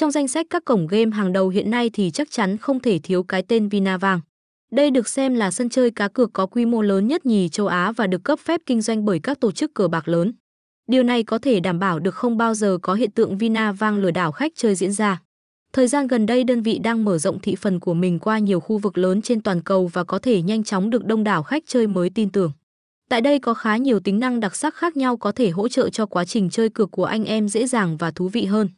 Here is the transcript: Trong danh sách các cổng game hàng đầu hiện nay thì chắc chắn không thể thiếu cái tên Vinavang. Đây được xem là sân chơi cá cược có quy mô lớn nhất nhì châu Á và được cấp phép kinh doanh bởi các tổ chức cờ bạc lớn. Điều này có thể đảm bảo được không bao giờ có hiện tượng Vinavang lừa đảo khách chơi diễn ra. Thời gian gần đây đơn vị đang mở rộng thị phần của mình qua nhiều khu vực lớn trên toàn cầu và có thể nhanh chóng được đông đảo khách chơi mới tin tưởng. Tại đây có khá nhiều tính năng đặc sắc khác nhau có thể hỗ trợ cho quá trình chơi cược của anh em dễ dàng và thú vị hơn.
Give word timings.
Trong 0.00 0.10
danh 0.10 0.28
sách 0.28 0.46
các 0.50 0.64
cổng 0.64 0.86
game 0.86 1.10
hàng 1.16 1.32
đầu 1.32 1.48
hiện 1.48 1.70
nay 1.70 1.90
thì 1.92 2.10
chắc 2.10 2.30
chắn 2.30 2.56
không 2.56 2.80
thể 2.80 2.98
thiếu 3.02 3.22
cái 3.22 3.42
tên 3.42 3.68
Vinavang. 3.68 4.20
Đây 4.72 4.90
được 4.90 5.08
xem 5.08 5.34
là 5.34 5.50
sân 5.50 5.68
chơi 5.68 5.90
cá 5.90 6.08
cược 6.08 6.32
có 6.32 6.46
quy 6.46 6.66
mô 6.66 6.82
lớn 6.82 7.06
nhất 7.06 7.26
nhì 7.26 7.48
châu 7.48 7.66
Á 7.66 7.92
và 7.92 8.06
được 8.06 8.24
cấp 8.24 8.38
phép 8.38 8.60
kinh 8.66 8.80
doanh 8.80 9.04
bởi 9.04 9.18
các 9.18 9.40
tổ 9.40 9.52
chức 9.52 9.74
cờ 9.74 9.88
bạc 9.88 10.08
lớn. 10.08 10.32
Điều 10.88 11.02
này 11.02 11.22
có 11.22 11.38
thể 11.38 11.60
đảm 11.60 11.78
bảo 11.78 11.98
được 11.98 12.14
không 12.14 12.36
bao 12.36 12.54
giờ 12.54 12.78
có 12.82 12.94
hiện 12.94 13.10
tượng 13.10 13.38
Vinavang 13.38 13.96
lừa 13.96 14.10
đảo 14.10 14.32
khách 14.32 14.52
chơi 14.56 14.74
diễn 14.74 14.92
ra. 14.92 15.22
Thời 15.72 15.88
gian 15.88 16.06
gần 16.06 16.26
đây 16.26 16.44
đơn 16.44 16.62
vị 16.62 16.78
đang 16.78 17.04
mở 17.04 17.18
rộng 17.18 17.40
thị 17.40 17.56
phần 17.56 17.80
của 17.80 17.94
mình 17.94 18.18
qua 18.18 18.38
nhiều 18.38 18.60
khu 18.60 18.78
vực 18.78 18.98
lớn 18.98 19.22
trên 19.22 19.40
toàn 19.42 19.62
cầu 19.62 19.86
và 19.86 20.04
có 20.04 20.18
thể 20.18 20.42
nhanh 20.42 20.64
chóng 20.64 20.90
được 20.90 21.04
đông 21.04 21.24
đảo 21.24 21.42
khách 21.42 21.62
chơi 21.66 21.86
mới 21.86 22.10
tin 22.10 22.30
tưởng. 22.30 22.52
Tại 23.08 23.20
đây 23.20 23.38
có 23.38 23.54
khá 23.54 23.76
nhiều 23.76 24.00
tính 24.00 24.20
năng 24.20 24.40
đặc 24.40 24.56
sắc 24.56 24.74
khác 24.74 24.96
nhau 24.96 25.16
có 25.16 25.32
thể 25.32 25.50
hỗ 25.50 25.68
trợ 25.68 25.90
cho 25.90 26.06
quá 26.06 26.24
trình 26.24 26.50
chơi 26.50 26.68
cược 26.68 26.90
của 26.90 27.04
anh 27.04 27.24
em 27.24 27.48
dễ 27.48 27.66
dàng 27.66 27.96
và 27.96 28.10
thú 28.10 28.28
vị 28.28 28.44
hơn. 28.44 28.68